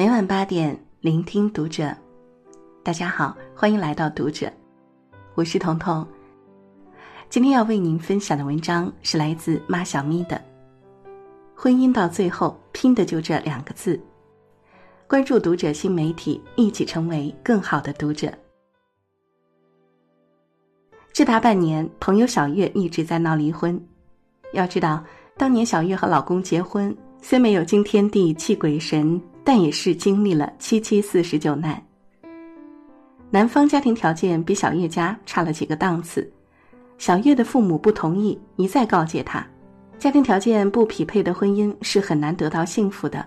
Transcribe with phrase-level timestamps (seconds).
[0.00, 1.94] 每晚八点，聆听读者。
[2.82, 4.50] 大家好，欢迎来到读者，
[5.34, 6.08] 我是彤彤。
[7.28, 10.40] 今天要为您分享的文章是来自妈小咪的。
[11.54, 14.00] 婚姻到最后拼的就这两个字。
[15.06, 18.32] 关注读者新媒体，一起成为更好的读者。
[21.12, 23.78] 这大半年，朋友小月一直在闹离婚。
[24.54, 25.04] 要知道，
[25.36, 29.20] 当年小月和老公结婚，虽没有惊天地泣鬼神，
[29.52, 31.84] 但也是经历了七七四十九难。
[33.30, 36.32] 男方家庭条件比小月家差了几个档次，
[36.98, 39.44] 小月的父母不同意，一再告诫她，
[39.98, 43.26] 家庭条件不匹配的婚姻是很难得到幸福的。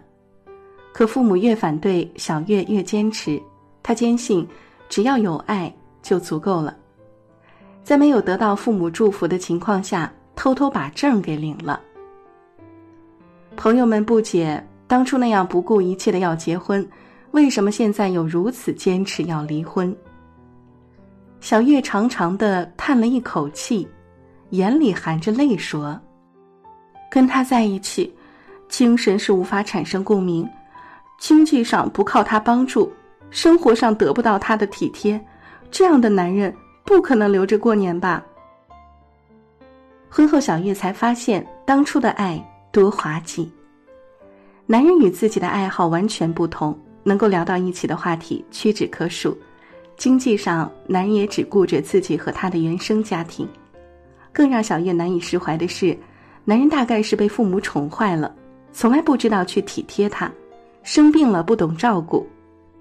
[0.94, 3.38] 可父母越反对，小月越坚持。
[3.84, 4.48] 她坚信，
[4.88, 5.70] 只要有爱
[6.02, 6.74] 就足够了。
[7.84, 11.82] 在没有得到父母祝福的情况下，偷偷把证给领了。
[13.58, 16.88] 朋友们不解，当初那样不顾一切的要结婚。
[17.32, 19.92] 为什么现在又如此坚持要离婚？
[21.42, 23.88] 小月长长的叹了一口气，
[24.52, 26.00] 眼里含着泪说
[27.10, 28.14] ：“跟他在一起，
[28.70, 30.48] 精神是无法产生共鸣，
[31.18, 32.94] 经济上不靠他帮助，
[33.32, 35.20] 生活上得不到他的体贴，
[35.72, 36.56] 这样的男人
[36.86, 38.24] 不可能留着过年吧？”
[40.08, 42.40] 婚后，小月才发现当初的爱
[42.72, 43.52] 多滑稽。
[44.66, 46.78] 男人与自己的爱好完全不同。
[47.06, 49.38] 能够聊到一起的话题屈指可数，
[49.98, 53.46] 经济上男人也只顾着自己和他的原生家庭。
[54.32, 55.98] 更让小月难以释怀的是，
[56.46, 58.34] 男人大概是被父母宠坏了，
[58.72, 60.32] 从来不知道去体贴她，
[60.82, 62.26] 生病了不懂照顾，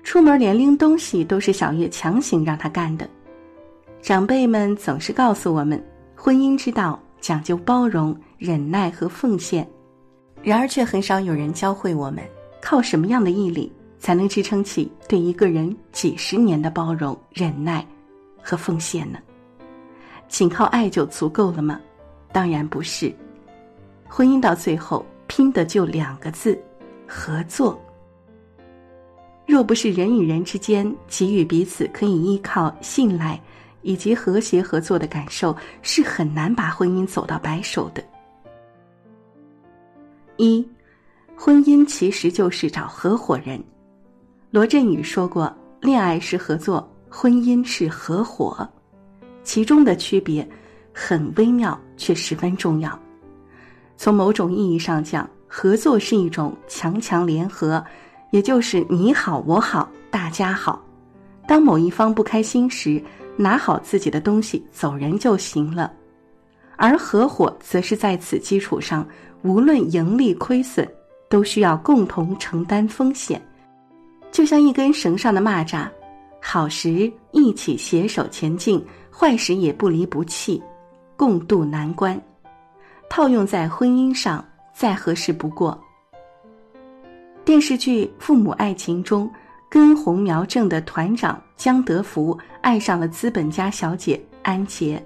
[0.04, 3.08] 出门连拎东西都是小月强行让他干的。
[4.00, 9.68] 长辈们总是告诉我们，婚姻之道讲究包容、忍耐和奉献，
[10.42, 12.22] 然而却很少有人教会我们
[12.60, 13.72] 靠什么样的毅力。
[14.02, 17.86] 才能支撑起对一个人几十年的包容、忍耐
[18.42, 19.20] 和奉献呢？
[20.26, 21.80] 仅靠爱就足够了吗？
[22.32, 23.14] 当然不是。
[24.08, 26.60] 婚姻到最后拼的就两个字：
[27.06, 27.80] 合作。
[29.46, 33.40] 若不是人与人之间给予彼此可以依靠、信赖
[33.82, 38.02] 以及和谐合作的感受，是很难把婚姻走到白首的。
[40.42, 40.68] 一，
[41.36, 43.62] 婚姻其实就是找合伙人。
[44.50, 48.68] 罗振宇说过：“恋爱是合作，婚姻是合伙，
[49.44, 50.46] 其中的区别
[50.92, 52.98] 很微妙，却十分重要。
[53.96, 57.80] 从某种意义上讲，合作是一种强强联合，
[58.32, 60.84] 也就是你好我好大家好。
[61.46, 63.00] 当某一方不开心时，
[63.36, 65.92] 拿好自己的东西走人就行了。
[66.82, 69.06] 而合伙则是在此基础上，
[69.42, 70.84] 无论盈利亏损，
[71.28, 73.40] 都需要共同承担风险。”
[74.32, 75.88] 就像一根绳上的蚂蚱，
[76.40, 78.84] 好时一起携手前进，
[79.16, 80.60] 坏时也不离不弃，
[81.16, 82.20] 共度难关。
[83.08, 84.44] 套用在婚姻上，
[84.74, 85.80] 再合适不过。
[87.44, 89.30] 电视剧《父母爱情》中，
[89.70, 95.00] 根红苗正的团长江德福爱上了资本家小姐安杰。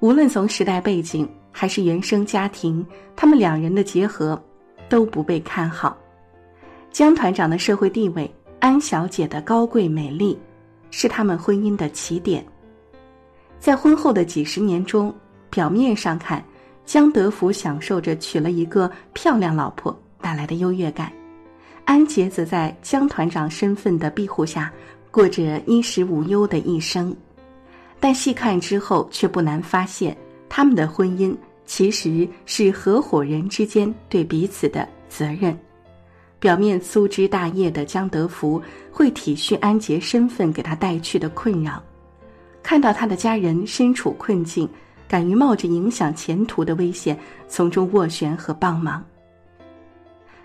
[0.00, 2.84] 无论从时代背景还是原生家庭，
[3.14, 4.40] 他们两人的结合
[4.88, 5.96] 都不被看好。
[6.90, 8.30] 江团长的社会地位，
[8.60, 10.38] 安小姐的高贵美丽，
[10.90, 12.44] 是他们婚姻的起点。
[13.58, 15.14] 在婚后的几十年中，
[15.48, 16.44] 表面上看，
[16.84, 21.10] 江德福享受着娶了一个漂亮老婆带来的优越感，
[21.86, 24.70] 安杰则在江团长身份的庇护下，
[25.10, 27.16] 过着衣食无忧的一生。
[27.98, 30.16] 但细看之后，却不难发现，
[30.48, 31.34] 他们的婚姻
[31.64, 35.58] 其实是合伙人之间对彼此的责任。
[36.38, 38.62] 表面粗枝大叶的江德福
[38.92, 41.82] 会体恤安杰身份给他带去的困扰，
[42.62, 44.68] 看到他的家人身处困境，
[45.08, 47.18] 敢于冒着影响前途的危险
[47.48, 49.02] 从中斡旋和帮忙。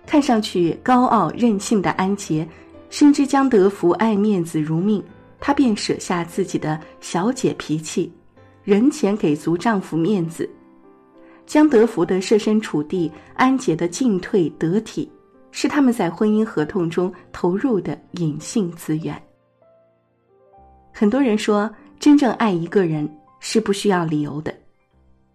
[0.07, 2.47] 看上去高傲任性的安杰，
[2.89, 5.03] 深知江德福爱面子如命，
[5.41, 8.09] 她便舍下自己的小姐脾气，
[8.63, 10.49] 人前给足丈夫面子。
[11.45, 15.11] 江德福的设身处地，安杰的进退得体。
[15.53, 19.21] 是他们在婚姻合同中投入的隐性资源。
[20.93, 23.05] 很多人说，真正爱一个人
[23.41, 24.55] 是不需要理由的。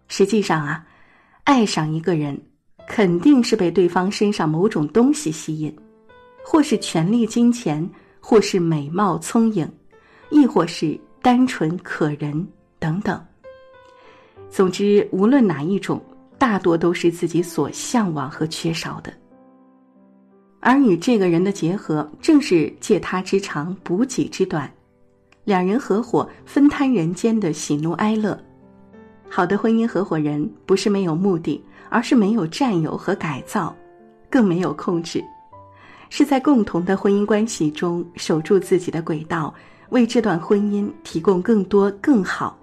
[0.07, 0.83] 实际上啊，
[1.43, 2.35] 爱上一个人，
[2.87, 5.71] 肯定是被对方身上某种东西吸引，
[6.43, 7.87] 或是权力、金钱，
[8.19, 9.71] 或是美貌、聪颖，
[10.29, 12.47] 亦或是单纯可人
[12.79, 13.23] 等等。
[14.49, 16.01] 总之，无论哪一种，
[16.37, 19.13] 大多都是自己所向往和缺少的。
[20.59, 24.69] 而与这个人的结合，正是借他之长补己之短，
[25.43, 28.37] 两人合伙分摊人间的喜怒哀乐。
[29.29, 33.75] 好的婚姻合伙人不是没有目的，而是没有占有和改造，
[34.29, 35.23] 更没有控制，
[36.09, 39.53] 是在共同的婚姻关系中守住自己的轨道，
[39.89, 42.57] 为这段婚姻提供更多、更好、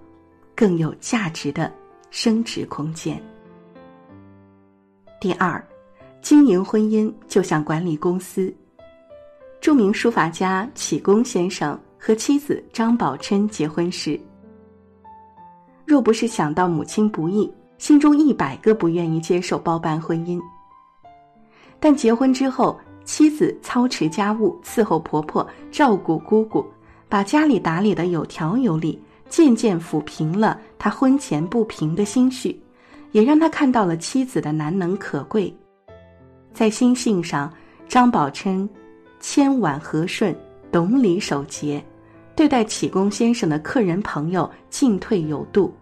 [0.55, 1.71] 更有价值的
[2.11, 3.21] 升值空间。
[5.19, 5.63] 第二，
[6.21, 8.53] 经营婚姻就像管理公司。
[9.59, 14.19] 著名书法家启功先生和妻子张宝琛结婚时。
[15.85, 20.39] 若不是想到母亲不易，心中一百个不愿意接受包办婚姻。
[21.79, 26.65] 但结婚之后，妻子操持家务，伺候婆婆，照顾姑姑，
[27.07, 32.59] 把家里打理得有条有理，渐渐抚平了他婚前不平的心绪，
[33.11, 35.55] 也让他看到了妻子的难能可贵。
[36.53, 37.51] 在心性上，
[37.87, 38.67] 张宝琛
[39.19, 40.35] 谦婉和顺，
[40.71, 41.83] 懂礼守节。
[42.35, 45.73] 对待启功先生的客人朋友进退有度，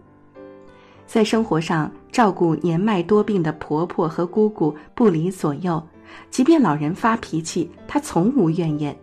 [1.04, 5.82] 在生活上照顾年迈多病的婆婆和姑姑不离左右，
[6.30, 8.96] 即便老人发脾气，她从无怨言。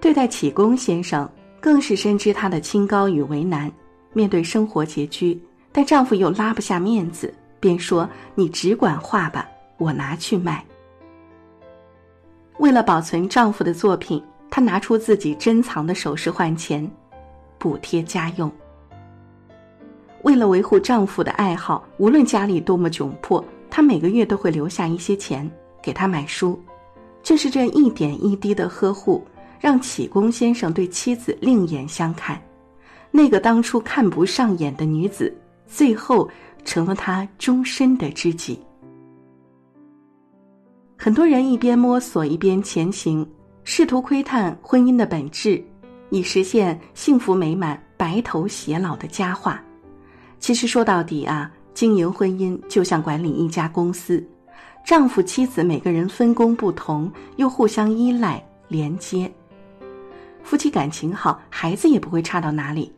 [0.00, 1.28] 对待启功先生，
[1.60, 3.70] 更是深知他的清高与为难。
[4.12, 10.64] 面对生活拮据，但丈夫又拉不下面子，便说：“你只管画吧，我拿去卖。”
[12.58, 14.22] 为了保存丈夫的作品。
[14.52, 16.90] 她拿出自己珍藏的首饰换钱，
[17.56, 18.50] 补贴家用。
[20.22, 25.48] 为了维护丈夫的爱好，无论家里多么窘迫，她每个月都会留下一些钱
[25.80, 26.60] 给他买书。
[27.22, 29.24] 正是这一点一滴的呵护，
[29.60, 32.40] 让启功先生对妻子另眼相看。
[33.10, 35.32] 那个当初看不上眼的女子，
[35.66, 36.28] 最后
[36.64, 38.58] 成了他终身的知己。
[40.96, 43.24] 很多人一边摸索一边前行。
[43.62, 45.62] 试图窥探婚姻的本质，
[46.08, 49.62] 以实现幸福美满、白头偕老的佳话。
[50.40, 54.26] 其实说到底啊，经营婚姻就像管理一家公司，
[54.84, 59.30] 丈夫妻子每个人分工不同，又互相依赖连接。
[60.42, 62.90] 夫妻感情好，孩子也不会差到哪里；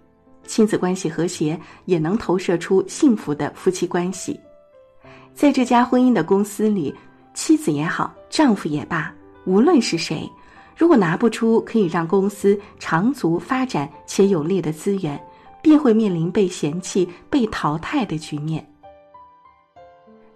[0.46, 4.38] 亲子关系和谐，也能投射出幸福的夫妻关系。
[5.34, 6.94] 在这家婚姻的公司里，
[7.34, 9.12] 妻子也好，丈夫也罢，
[9.44, 10.30] 无论是谁。
[10.76, 15.22] 如果拿不出可以让公司长足发展且有利的资源，
[15.62, 18.66] 便会面临被嫌弃、被淘汰的局面。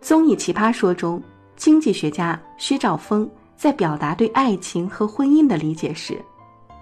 [0.00, 1.20] 综艺《奇葩说》中，
[1.56, 6.22] 经济学家薛兆丰在表达对爱情和婚姻的理解时，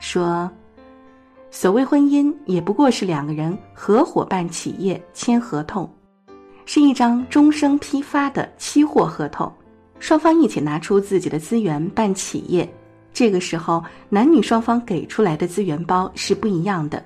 [0.05, 0.51] 说
[1.51, 5.91] ：“所谓婚姻，也不过是两个人合伙办企业签合同，
[6.67, 9.51] 是一张终生批发的期货合同，
[9.99, 12.71] 双方一起拿出自己的资源办企业。”
[13.15, 17.03] 这个时候，男女双方给出来的资源包是不一样的，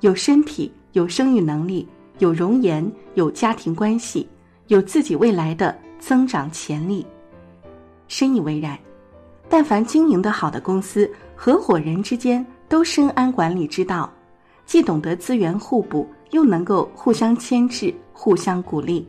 [0.00, 1.88] 有身体，有生育能力，
[2.18, 4.28] 有容颜，有家庭关系，
[4.66, 7.06] 有自己未来的增长潜力。
[8.08, 8.78] 深以为然。
[9.48, 14.12] 但凡经营的好的公司，合伙人之间都深谙管理之道，
[14.64, 19.06] 既懂得资源互补，又能够互相牵制、互相鼓励。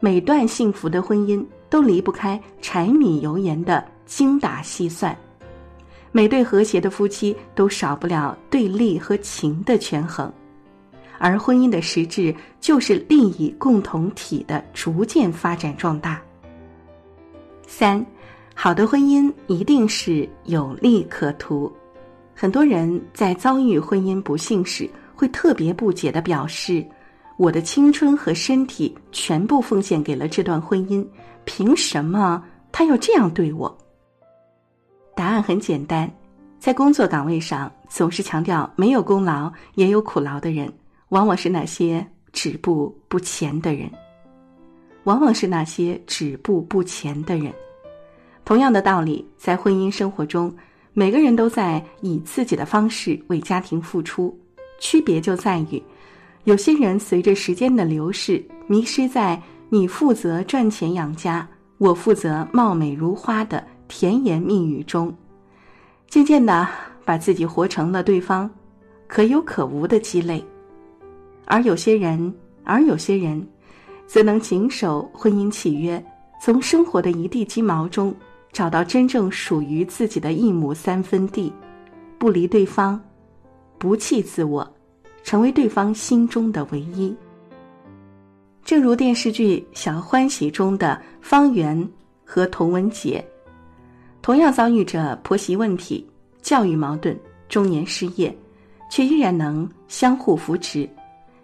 [0.00, 3.84] 每段幸福的婚姻都离不开柴米油盐的。
[4.08, 5.14] 精打细算，
[6.12, 10.32] 每对和谐的夫妻都少不了对利和情的权衡，
[11.18, 16.22] 而婚姻的实质就是利益共同体的逐渐发展壮大。
[17.66, 18.02] 三，
[18.60, 21.72] 好的婚姻一定是有利可图。
[22.34, 26.84] 很多人在遭遇婚姻不幸时，会特别不解的表示
[27.38, 31.06] ：“我的青春和身体全部奉献给了这段婚姻，
[31.44, 33.78] 凭什么他要这样对我？”
[35.14, 36.10] 答案很简单，
[36.58, 40.68] 在工作岗位上总是强调没有功劳也有苦劳的人，
[41.10, 43.88] 往往是那些止步不前的人。
[45.04, 47.54] 往往是那些止步不前的人。
[48.48, 50.50] 同样的道理，在婚姻生活中，
[50.94, 54.34] 每个人都在以自己的方式为家庭付出，
[54.80, 55.82] 区别就在于，
[56.44, 59.38] 有些人随着时间的流逝，迷失在
[59.68, 63.62] 你负责赚钱养家，我负责貌美如花的。
[63.86, 65.14] 甜言蜜语中，
[66.08, 66.66] 渐渐的
[67.04, 68.50] 把自己活成了对方
[69.06, 70.42] 可有可无的鸡肋，
[71.44, 73.46] 而有些人，而有些人，
[74.06, 76.02] 则能谨守婚姻契约，
[76.40, 78.14] 从生活的一地鸡毛中
[78.52, 81.52] 找到真正属于自己的一亩三分地，
[82.18, 83.00] 不离对方，
[83.78, 84.68] 不弃自我，
[85.22, 87.14] 成为对方心中的唯一。
[88.64, 91.88] 正如电视剧《小欢喜》中的方圆
[92.24, 93.24] 和童文杰。
[94.20, 96.06] 同样遭遇着婆媳问题、
[96.42, 98.36] 教育矛盾、中年失业，
[98.90, 100.86] 却依然能相互扶持，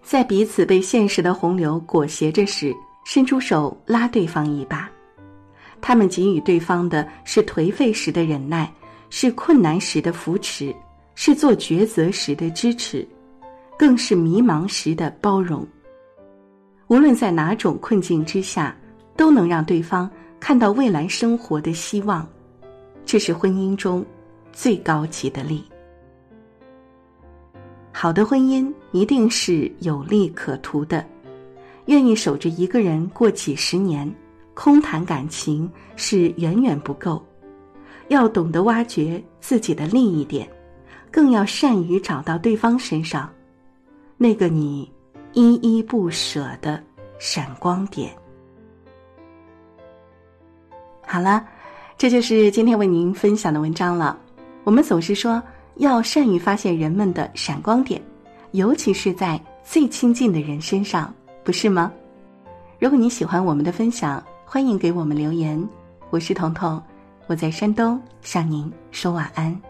[0.03, 2.75] 在彼此被现实的洪流裹挟着时，
[3.07, 4.91] 伸出手拉对方一把。
[5.87, 8.73] 他们给予对方的是颓废时的忍耐，
[9.11, 10.75] 是困难时的扶持，
[11.15, 13.07] 是做抉择时的支持，
[13.79, 15.63] 更是迷茫时的包容。
[16.87, 18.75] 无论在哪种困境之下，
[19.15, 20.11] 都能让对方
[20.41, 22.27] 看到未来生活的希望。
[23.05, 24.03] 这是婚姻中
[24.55, 25.63] 最高级的力。
[27.93, 31.05] 好的婚姻一定是有利可图的，
[31.85, 34.11] 愿意守着一个人过几十年，
[34.55, 37.23] 空谈感情是远远不够。
[38.09, 40.49] 要懂得挖掘自己的另一点，
[41.11, 43.31] 更要善于找到对方身上
[44.17, 44.91] 那个你
[45.33, 46.83] 依依不舍的
[47.19, 48.11] 闪光点。
[51.07, 51.47] 好了。
[51.97, 54.19] 这就是今天为您分享的文章了。
[54.65, 55.41] 我们总是说
[55.77, 58.03] 要善于发现人们的闪光点，
[58.51, 61.91] 尤其是在最亲近的人身上，不是吗？
[62.81, 65.69] 如果你喜欢我们的分享，欢迎给我们留言。
[66.11, 66.81] 我是彤彤，
[67.27, 69.61] 我在山东向您说晚安。